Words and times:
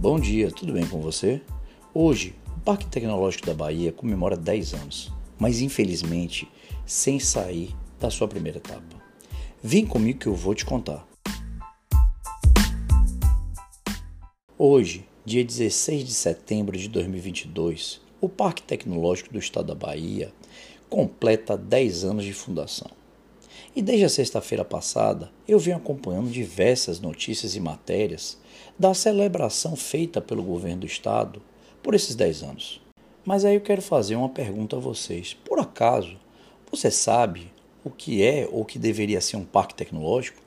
Bom 0.00 0.18
dia, 0.18 0.50
tudo 0.50 0.72
bem 0.72 0.86
com 0.86 0.98
você? 0.98 1.42
Hoje, 1.92 2.34
o 2.56 2.60
Parque 2.60 2.86
Tecnológico 2.86 3.44
da 3.44 3.52
Bahia 3.52 3.92
comemora 3.92 4.34
10 4.34 4.72
anos, 4.72 5.12
mas 5.38 5.60
infelizmente 5.60 6.48
sem 6.86 7.20
sair 7.20 7.76
da 8.00 8.08
sua 8.08 8.26
primeira 8.26 8.56
etapa. 8.56 8.96
Vem 9.62 9.84
comigo 9.84 10.18
que 10.18 10.26
eu 10.26 10.34
vou 10.34 10.54
te 10.54 10.64
contar. 10.64 11.06
Hoje, 14.56 15.04
dia 15.22 15.44
16 15.44 16.02
de 16.02 16.14
setembro 16.14 16.78
de 16.78 16.88
2022, 16.88 18.00
o 18.22 18.28
Parque 18.28 18.62
Tecnológico 18.62 19.34
do 19.34 19.38
Estado 19.38 19.66
da 19.66 19.74
Bahia 19.74 20.32
completa 20.88 21.58
10 21.58 22.04
anos 22.04 22.24
de 22.24 22.32
fundação. 22.32 22.90
E 23.74 23.80
desde 23.80 24.04
a 24.04 24.08
sexta-feira 24.08 24.64
passada, 24.64 25.30
eu 25.46 25.56
venho 25.56 25.76
acompanhando 25.76 26.28
diversas 26.28 26.98
notícias 26.98 27.54
e 27.54 27.60
matérias 27.60 28.36
da 28.76 28.92
celebração 28.94 29.76
feita 29.76 30.20
pelo 30.20 30.42
governo 30.42 30.80
do 30.80 30.86
estado 30.86 31.40
por 31.80 31.94
esses 31.94 32.16
10 32.16 32.42
anos. 32.42 32.82
Mas 33.24 33.44
aí 33.44 33.54
eu 33.54 33.60
quero 33.60 33.80
fazer 33.80 34.16
uma 34.16 34.28
pergunta 34.28 34.76
a 34.76 34.80
vocês. 34.80 35.34
Por 35.44 35.60
acaso, 35.60 36.16
você 36.68 36.90
sabe 36.90 37.52
o 37.84 37.90
que 37.90 38.24
é 38.24 38.48
ou 38.50 38.64
que 38.64 38.78
deveria 38.78 39.20
ser 39.20 39.36
um 39.36 39.44
parque 39.44 39.74
tecnológico? 39.74 40.42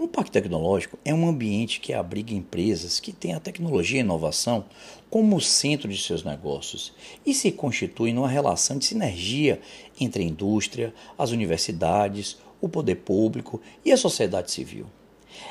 Um 0.00 0.06
parque 0.06 0.30
tecnológico 0.30 0.96
é 1.04 1.12
um 1.12 1.28
ambiente 1.28 1.80
que 1.80 1.92
abriga 1.92 2.32
empresas 2.32 3.00
que 3.00 3.12
têm 3.12 3.34
a 3.34 3.40
tecnologia 3.40 3.96
e 3.96 4.00
a 4.00 4.04
inovação 4.04 4.64
como 5.10 5.40
centro 5.40 5.88
de 5.88 6.00
seus 6.00 6.22
negócios 6.22 6.94
e 7.26 7.34
se 7.34 7.50
constitui 7.50 8.12
numa 8.12 8.28
relação 8.28 8.78
de 8.78 8.84
sinergia 8.84 9.60
entre 10.00 10.22
a 10.22 10.26
indústria, 10.26 10.94
as 11.18 11.32
universidades, 11.32 12.38
o 12.60 12.68
poder 12.68 12.94
público 12.94 13.60
e 13.84 13.90
a 13.90 13.96
sociedade 13.96 14.52
civil. 14.52 14.86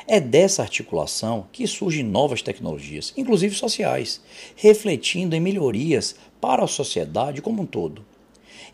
É 0.07 0.21
dessa 0.21 0.61
articulação 0.61 1.47
que 1.51 1.67
surgem 1.67 2.05
novas 2.05 2.41
tecnologias, 2.41 3.13
inclusive 3.17 3.53
sociais, 3.53 4.21
refletindo 4.55 5.35
em 5.35 5.41
melhorias 5.41 6.15
para 6.39 6.63
a 6.63 6.67
sociedade 6.67 7.41
como 7.41 7.63
um 7.63 7.65
todo. 7.65 8.05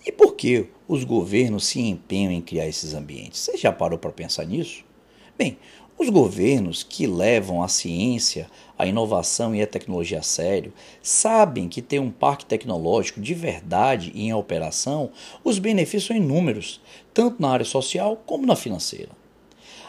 E 0.05 0.11
por 0.11 0.35
que 0.35 0.67
os 0.87 1.03
governos 1.03 1.65
se 1.65 1.79
empenham 1.79 2.31
em 2.31 2.41
criar 2.41 2.67
esses 2.67 2.93
ambientes? 2.93 3.39
Você 3.39 3.57
já 3.57 3.71
parou 3.71 3.97
para 3.97 4.11
pensar 4.11 4.45
nisso? 4.45 4.92
Bem, 5.35 5.57
os 5.97 6.09
governos 6.09 6.83
que 6.83 7.07
levam 7.07 7.63
a 7.63 7.67
ciência, 7.67 8.47
a 8.77 8.85
inovação 8.85 9.55
e 9.55 9.63
a 9.63 9.67
tecnologia 9.67 10.19
a 10.19 10.23
sério 10.23 10.71
sabem 11.01 11.67
que 11.67 11.81
ter 11.81 11.99
um 11.99 12.11
parque 12.11 12.45
tecnológico 12.45 13.19
de 13.19 13.33
verdade 13.33 14.11
em 14.13 14.31
operação, 14.31 15.09
os 15.43 15.57
benefícios 15.57 16.05
são 16.05 16.15
inúmeros, 16.15 16.81
tanto 17.13 17.41
na 17.41 17.49
área 17.49 17.65
social 17.65 18.21
como 18.27 18.45
na 18.45 18.55
financeira. 18.55 19.09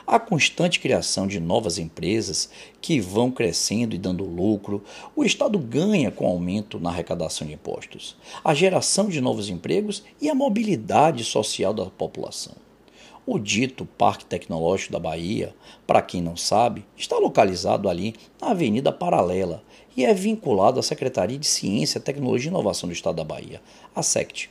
A 0.06 0.18
constante 0.18 0.80
criação 0.80 1.26
de 1.26 1.40
novas 1.40 1.78
empresas 1.78 2.48
que 2.80 2.98
vão 3.00 3.30
crescendo 3.30 3.94
e 3.94 3.98
dando 3.98 4.24
lucro, 4.24 4.82
o 5.14 5.24
Estado 5.24 5.58
ganha 5.58 6.10
com 6.10 6.24
o 6.24 6.28
aumento 6.28 6.78
na 6.78 6.90
arrecadação 6.90 7.46
de 7.46 7.54
impostos, 7.54 8.16
a 8.42 8.54
geração 8.54 9.08
de 9.08 9.20
novos 9.20 9.50
empregos 9.50 10.02
e 10.20 10.30
a 10.30 10.34
mobilidade 10.34 11.22
social 11.22 11.74
da 11.74 11.86
população. 11.86 12.63
O 13.26 13.38
dito 13.38 13.86
Parque 13.86 14.26
Tecnológico 14.26 14.92
da 14.92 14.98
Bahia, 14.98 15.54
para 15.86 16.02
quem 16.02 16.20
não 16.20 16.36
sabe, 16.36 16.84
está 16.94 17.16
localizado 17.16 17.88
ali 17.88 18.14
na 18.38 18.50
Avenida 18.50 18.92
Paralela 18.92 19.62
e 19.96 20.04
é 20.04 20.12
vinculado 20.12 20.78
à 20.78 20.82
Secretaria 20.82 21.38
de 21.38 21.46
Ciência, 21.46 22.00
Tecnologia 22.00 22.50
e 22.50 22.52
Inovação 22.52 22.86
do 22.86 22.92
Estado 22.92 23.16
da 23.16 23.24
Bahia, 23.24 23.62
a 23.94 24.02
SECT. 24.02 24.50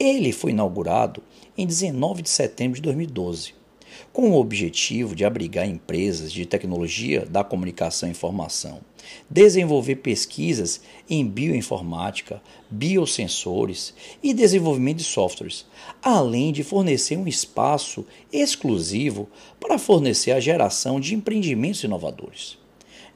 Ele 0.00 0.32
foi 0.32 0.50
inaugurado 0.50 1.22
em 1.56 1.64
19 1.64 2.22
de 2.22 2.28
setembro 2.28 2.74
de 2.74 2.82
2012 2.82 3.54
com 4.12 4.30
o 4.30 4.40
objetivo 4.40 5.14
de 5.14 5.24
abrigar 5.24 5.68
empresas 5.68 6.32
de 6.32 6.46
tecnologia 6.46 7.24
da 7.24 7.44
comunicação 7.44 8.08
e 8.08 8.12
informação, 8.12 8.80
desenvolver 9.28 9.96
pesquisas 9.96 10.80
em 11.08 11.26
bioinformática, 11.26 12.42
biosensores 12.70 13.94
e 14.22 14.34
desenvolvimento 14.34 14.98
de 14.98 15.04
softwares, 15.04 15.66
além 16.02 16.52
de 16.52 16.62
fornecer 16.62 17.16
um 17.16 17.28
espaço 17.28 18.04
exclusivo 18.32 19.28
para 19.60 19.78
fornecer 19.78 20.32
a 20.32 20.40
geração 20.40 20.98
de 21.00 21.14
empreendimentos 21.14 21.84
inovadores. 21.84 22.58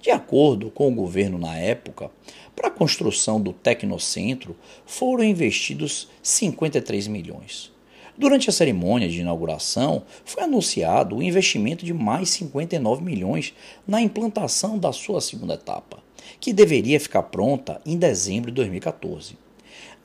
De 0.01 0.11
acordo 0.11 0.71
com 0.71 0.89
o 0.89 0.95
governo 0.95 1.39
na 1.39 1.59
época, 1.59 2.11
para 2.57 2.69
a 2.69 2.71
construção 2.71 3.41
do 3.41 3.53
Tecnocentro 3.53 4.57
foram 4.87 5.25
investidos 5.25 6.09
53 6.23 7.07
milhões. 7.07 7.71
Durante 8.21 8.51
a 8.51 8.53
cerimônia 8.53 9.09
de 9.09 9.19
inauguração, 9.19 10.03
foi 10.27 10.43
anunciado 10.43 11.17
o 11.17 11.23
investimento 11.23 11.87
de 11.87 11.95
mais 11.95 12.29
59 12.29 13.03
milhões 13.03 13.55
na 13.89 13.99
implantação 14.03 14.79
da 14.79 14.93
sua 14.93 15.23
segunda 15.23 15.55
etapa, 15.55 16.01
que 16.39 16.53
deveria 16.53 17.01
ficar 17.01 17.23
pronta 17.23 17.81
em 17.87 17.97
dezembro 17.97 18.51
de 18.51 18.57
2014. 18.57 19.39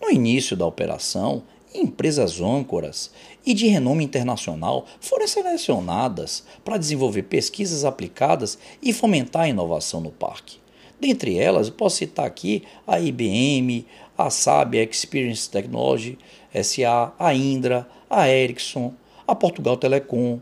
No 0.02 0.10
início 0.10 0.56
da 0.56 0.66
operação, 0.66 1.44
empresas 1.74 2.40
âncoras 2.40 3.12
e 3.46 3.54
de 3.54 3.68
renome 3.68 4.06
internacional 4.06 4.86
foram 5.02 5.28
selecionadas 5.28 6.46
para 6.64 6.78
desenvolver 6.78 7.24
pesquisas 7.24 7.84
aplicadas 7.84 8.58
e 8.82 8.94
fomentar 8.94 9.42
a 9.42 9.50
inovação 9.50 10.00
no 10.00 10.10
parque. 10.10 10.60
Dentre 10.98 11.38
elas, 11.38 11.70
posso 11.70 11.98
citar 11.98 12.26
aqui 12.26 12.64
a 12.88 12.98
IBM, 12.98 13.86
a 14.18 14.30
SAB 14.30 14.76
Experience 14.76 15.50
Technology 15.50 16.18
SA, 16.64 17.14
a 17.20 17.34
Indra, 17.34 17.88
a 18.10 18.30
Ericsson, 18.30 18.94
a 19.28 19.36
Portugal 19.36 19.78
Telecom. 19.78 20.40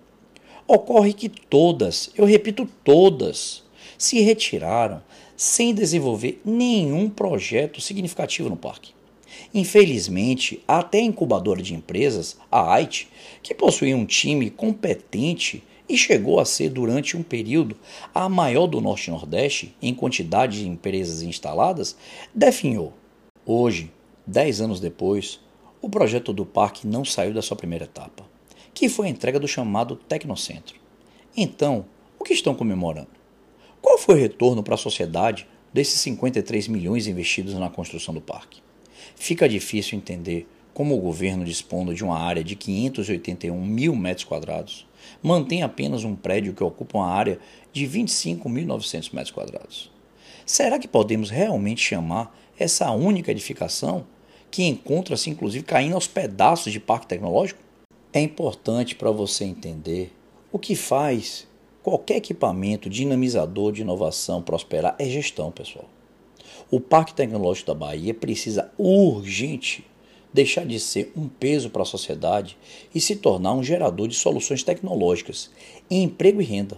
Ocorre 0.68 1.14
que 1.14 1.30
todas, 1.30 2.10
eu 2.16 2.26
repito, 2.26 2.68
todas, 2.84 3.64
se 3.98 4.22
retiraram 4.22 5.02
sem 5.36 5.74
desenvolver 5.74 6.42
nenhum 6.46 7.10
projeto 7.10 7.82
significativo 7.82 8.50
no 8.50 8.56
parque. 8.56 8.94
Infelizmente, 9.54 10.64
até 10.68 11.00
a 11.00 11.04
incubadora 11.04 11.62
de 11.62 11.74
empresas, 11.74 12.38
a 12.52 12.74
AIT, 12.76 13.08
que 13.42 13.54
possuía 13.54 13.96
um 13.96 14.06
time 14.06 14.50
competente 14.50 15.64
e 15.88 15.98
chegou 15.98 16.40
a 16.40 16.46
ser, 16.46 16.70
durante 16.70 17.18
um 17.18 17.24
período, 17.24 17.76
a 18.14 18.30
maior 18.30 18.68
do 18.68 18.80
Norte 18.80 19.12
Nordeste 19.12 19.76
em 19.82 19.94
quantidade 19.94 20.60
de 20.60 20.68
empresas 20.68 21.22
instaladas, 21.22 21.96
definhou. 22.34 22.94
Hoje, 23.46 23.92
dez 24.26 24.62
anos 24.62 24.80
depois, 24.80 25.38
o 25.82 25.90
projeto 25.90 26.32
do 26.32 26.46
parque 26.46 26.88
não 26.88 27.04
saiu 27.04 27.34
da 27.34 27.42
sua 27.42 27.58
primeira 27.58 27.84
etapa, 27.84 28.26
que 28.74 28.88
foi 28.88 29.08
a 29.08 29.10
entrega 29.10 29.38
do 29.38 29.50
chamado 29.50 29.98
Tecnocentro. 29.98 30.76
Então, 31.36 31.86
o 32.18 32.24
que 32.24 32.32
estão 32.32 32.56
comemorando? 32.56 33.10
Qual 33.82 33.98
foi 33.98 34.16
o 34.16 34.18
retorno 34.18 34.64
para 34.64 34.76
a 34.76 34.78
sociedade 34.78 35.46
desses 35.74 36.00
53 36.00 36.70
milhões 36.70 37.06
investidos 37.06 37.54
na 37.56 37.70
construção 37.70 38.14
do 38.14 38.22
parque? 38.22 38.62
Fica 39.14 39.50
difícil 39.50 39.98
entender 39.98 40.48
como 40.74 40.96
o 40.96 41.02
governo, 41.02 41.44
dispondo 41.44 41.94
de 41.94 42.02
uma 42.02 42.18
área 42.18 42.46
de 42.46 42.56
581 42.56 43.62
mil 43.62 43.94
metros 43.94 44.24
quadrados, 44.24 44.88
mantém 45.22 45.64
apenas 45.64 46.06
um 46.06 46.16
prédio 46.16 46.54
que 46.54 46.64
ocupa 46.64 46.98
uma 46.98 47.12
área 47.12 47.38
de 47.74 47.86
25.900 47.86 49.14
metros 49.14 49.32
quadrados. 49.32 49.93
Será 50.46 50.78
que 50.78 50.88
podemos 50.88 51.30
realmente 51.30 51.82
chamar 51.82 52.36
essa 52.60 52.92
única 52.92 53.32
edificação 53.32 54.06
que 54.52 54.64
encontra-se 54.64 55.30
inclusive 55.30 55.64
caindo 55.64 55.96
aos 55.96 56.08
pedaços 56.08 56.72
de 56.72 56.80
parque 56.80 57.08
tecnológico? 57.08 57.62
É 58.12 58.22
importante 58.22 58.96
para 58.96 59.10
você 59.10 59.46
entender 59.46 60.14
o 60.52 60.60
que 60.60 60.76
faz 60.76 61.48
qualquer 61.82 62.18
equipamento 62.18 62.90
dinamizador 62.90 63.72
de 63.72 63.82
inovação 63.82 64.42
prosperar 64.42 64.96
é 65.00 65.06
gestão, 65.06 65.52
pessoal. 65.52 65.90
O 66.70 66.80
Parque 66.80 67.14
Tecnológico 67.14 67.68
da 67.68 67.74
Bahia 67.74 68.14
precisa 68.14 68.72
urgente 68.78 69.86
deixar 70.34 70.66
de 70.66 70.80
ser 70.80 71.12
um 71.16 71.28
peso 71.28 71.70
para 71.70 71.84
a 71.84 71.86
sociedade 71.86 72.58
e 72.94 73.00
se 73.00 73.16
tornar 73.16 73.54
um 73.54 73.64
gerador 73.64 74.08
de 74.08 74.16
soluções 74.16 74.64
tecnológicas, 74.64 75.52
emprego 75.90 76.42
e 76.42 76.46
renda. 76.46 76.78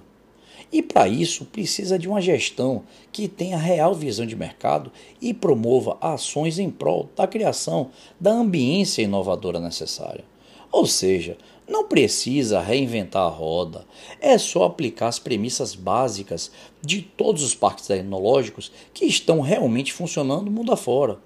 E 0.72 0.82
para 0.82 1.08
isso 1.08 1.46
precisa 1.46 1.98
de 1.98 2.08
uma 2.08 2.22
gestão 2.22 2.84
que 3.12 3.28
tenha 3.28 3.58
real 3.58 3.94
visão 3.94 4.26
de 4.26 4.36
mercado 4.36 4.92
e 5.22 5.34
promova 5.34 5.98
ações 6.02 6.60
em 6.60 6.70
prol 6.70 7.10
da 7.16 7.28
criação 7.28 7.90
da 8.20 8.32
ambiência 8.32 9.02
inovadora 9.02 9.60
necessária. 9.60 10.24
Ou 10.72 10.86
seja, 10.86 11.38
não 11.68 11.88
precisa 11.88 12.60
reinventar 12.60 13.24
a 13.24 13.30
roda, 13.30 13.86
é 14.20 14.38
só 14.38 14.66
aplicar 14.66 15.08
as 15.08 15.20
premissas 15.20 15.74
básicas 15.74 16.52
de 16.82 17.02
todos 17.02 17.42
os 17.42 17.56
parques 17.56 17.88
tecnológicos 17.88 18.72
que 18.94 19.06
estão 19.06 19.42
realmente 19.42 19.94
funcionando 19.94 20.52
mundo 20.52 20.72
afora 20.72 21.18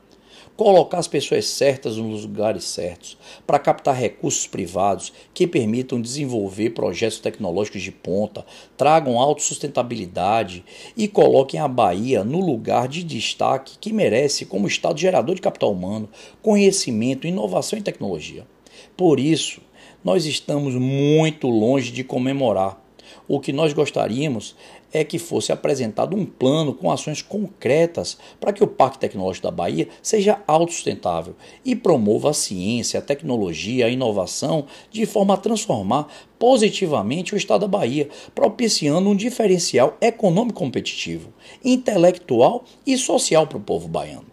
colocar 0.59 0.97
as 0.97 1.07
pessoas 1.07 1.47
certas 1.47 1.95
nos 1.95 2.23
lugares 2.23 2.65
certos, 2.65 3.17
para 3.47 3.57
captar 3.57 3.95
recursos 3.95 4.45
privados 4.45 5.13
que 5.33 5.47
permitam 5.47 6.01
desenvolver 6.01 6.71
projetos 6.71 7.19
tecnológicos 7.19 7.81
de 7.81 7.93
ponta, 7.93 8.45
tragam 8.75 9.17
autossustentabilidade 9.17 10.65
e 10.97 11.07
coloquem 11.07 11.61
a 11.61 11.67
Bahia 11.69 12.25
no 12.25 12.41
lugar 12.41 12.89
de 12.89 13.05
destaque 13.05 13.77
que 13.79 13.93
merece 13.93 14.45
como 14.45 14.67
Estado 14.67 14.99
gerador 14.99 15.35
de 15.35 15.41
capital 15.41 15.71
humano, 15.71 16.09
conhecimento, 16.41 17.25
inovação 17.25 17.79
e 17.79 17.81
tecnologia. 17.81 18.45
Por 18.97 19.17
isso, 19.17 19.61
nós 20.03 20.25
estamos 20.25 20.75
muito 20.75 21.47
longe 21.47 21.89
de 21.89 22.03
comemorar 22.03 22.83
O 23.27 23.39
que 23.39 23.53
nós 23.53 23.73
gostaríamos 23.73 24.55
é 24.93 25.03
que 25.03 25.19
fosse 25.19 25.51
apresentado 25.51 26.15
um 26.15 26.25
plano 26.25 26.73
com 26.73 26.91
ações 26.91 27.21
concretas 27.21 28.17
para 28.39 28.53
que 28.53 28.63
o 28.63 28.67
Parque 28.67 28.99
Tecnológico 28.99 29.47
da 29.47 29.51
Bahia 29.51 29.87
seja 30.01 30.41
autossustentável 30.47 31.35
e 31.63 31.75
promova 31.75 32.31
a 32.31 32.33
ciência, 32.33 32.99
a 32.99 33.03
tecnologia, 33.03 33.85
a 33.85 33.89
inovação 33.89 34.65
de 34.91 35.05
forma 35.05 35.33
a 35.33 35.37
transformar 35.37 36.07
positivamente 36.37 37.33
o 37.33 37.37
estado 37.37 37.61
da 37.61 37.67
Bahia, 37.67 38.09
propiciando 38.33 39.09
um 39.09 39.15
diferencial 39.15 39.97
econômico 39.99 40.59
competitivo, 40.59 41.33
intelectual 41.63 42.63
e 42.85 42.97
social 42.97 43.45
para 43.45 43.57
o 43.57 43.61
povo 43.61 43.87
baiano. 43.87 44.25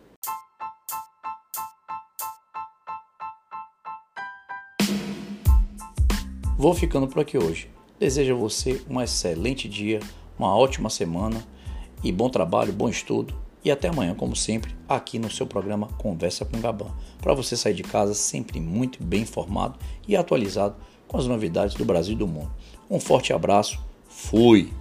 Vou 6.59 6.73
ficando 6.73 7.07
por 7.07 7.21
aqui 7.21 7.37
hoje. 7.37 7.69
Desejo 7.99 8.35
a 8.35 8.39
você 8.39 8.81
um 8.89 9.01
excelente 9.01 9.69
dia, 9.69 10.01
uma 10.39 10.55
ótima 10.57 10.91
semana 10.91 11.45
e 12.03 12.13
bom 12.13 12.29
trabalho, 12.29 12.73
bom 12.73 12.89
estudo. 12.89 13.35
E 13.65 13.71
até 13.71 13.89
amanhã, 13.89 14.15
como 14.15 14.37
sempre, 14.37 14.77
aqui 14.89 15.19
no 15.19 15.29
seu 15.29 15.45
programa 15.45 15.89
Conversa 15.99 16.45
com 16.45 16.61
Gabão, 16.61 16.95
para 17.21 17.35
você 17.35 17.57
sair 17.57 17.75
de 17.75 17.83
casa 17.83 18.15
sempre 18.15 18.61
muito 18.61 19.03
bem 19.03 19.23
informado 19.23 19.77
e 20.07 20.15
atualizado 20.15 20.77
com 21.09 21.17
as 21.17 21.27
novidades 21.27 21.75
do 21.75 21.85
Brasil 21.85 22.15
e 22.15 22.19
do 22.19 22.29
mundo. 22.29 22.53
Um 22.89 23.01
forte 23.01 23.33
abraço, 23.33 23.81
fui! 24.09 24.73